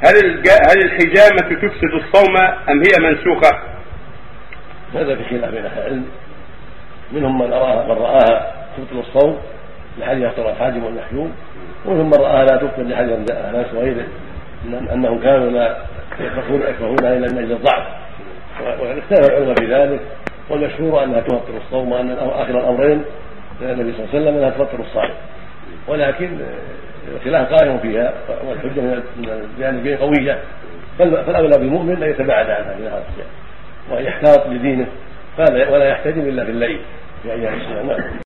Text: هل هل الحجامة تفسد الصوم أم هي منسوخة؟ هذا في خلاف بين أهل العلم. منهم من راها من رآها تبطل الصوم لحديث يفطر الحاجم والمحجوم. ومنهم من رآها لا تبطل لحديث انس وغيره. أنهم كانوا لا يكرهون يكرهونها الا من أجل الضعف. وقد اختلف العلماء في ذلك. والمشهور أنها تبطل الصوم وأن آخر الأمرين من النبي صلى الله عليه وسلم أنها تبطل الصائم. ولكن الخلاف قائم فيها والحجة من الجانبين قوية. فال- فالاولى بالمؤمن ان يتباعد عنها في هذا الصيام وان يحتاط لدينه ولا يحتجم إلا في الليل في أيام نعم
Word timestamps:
هل 0.00 0.42
هل 0.68 0.84
الحجامة 0.84 1.60
تفسد 1.62 1.92
الصوم 2.04 2.36
أم 2.68 2.82
هي 2.82 3.10
منسوخة؟ 3.10 3.50
هذا 4.94 5.16
في 5.16 5.24
خلاف 5.24 5.50
بين 5.50 5.64
أهل 5.64 5.78
العلم. 5.78 6.04
منهم 7.12 7.38
من 7.38 7.52
راها 7.52 7.84
من 7.84 7.90
رآها 7.90 8.52
تبطل 8.76 8.98
الصوم 9.08 9.38
لحديث 9.98 10.24
يفطر 10.24 10.50
الحاجم 10.50 10.84
والمحجوم. 10.84 11.32
ومنهم 11.86 12.06
من 12.06 12.14
رآها 12.14 12.44
لا 12.44 12.56
تبطل 12.56 12.90
لحديث 12.90 13.30
انس 13.30 13.74
وغيره. 13.74 14.06
أنهم 14.92 15.18
كانوا 15.18 15.50
لا 15.50 15.78
يكرهون 16.20 16.60
يكرهونها 16.60 17.16
الا 17.16 17.32
من 17.32 17.38
أجل 17.38 17.52
الضعف. 17.52 17.86
وقد 18.80 18.98
اختلف 18.98 19.28
العلماء 19.28 19.54
في 19.54 19.74
ذلك. 19.74 20.00
والمشهور 20.50 21.04
أنها 21.04 21.20
تبطل 21.20 21.56
الصوم 21.66 21.92
وأن 21.92 22.10
آخر 22.10 22.58
الأمرين 22.58 23.04
من 23.60 23.70
النبي 23.70 23.92
صلى 23.92 24.04
الله 24.04 24.08
عليه 24.14 24.22
وسلم 24.22 24.36
أنها 24.36 24.50
تبطل 24.50 24.80
الصائم. 24.80 25.14
ولكن 25.88 26.38
الخلاف 27.14 27.52
قائم 27.52 27.78
فيها 27.78 28.12
والحجة 28.48 28.80
من 28.80 29.02
الجانبين 29.56 29.96
قوية. 29.96 30.38
فال- 30.98 31.24
فالاولى 31.24 31.58
بالمؤمن 31.58 32.02
ان 32.02 32.10
يتباعد 32.10 32.50
عنها 32.50 32.74
في 32.76 32.82
هذا 32.88 33.04
الصيام 33.08 33.28
وان 33.90 34.04
يحتاط 34.04 34.46
لدينه 34.46 34.86
ولا 35.72 35.84
يحتجم 35.88 36.20
إلا 36.20 36.44
في 36.44 36.50
الليل 36.50 36.80
في 37.22 37.32
أيام 37.32 37.54
نعم 37.88 38.20